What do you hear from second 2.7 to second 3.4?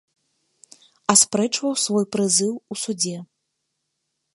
у судзе.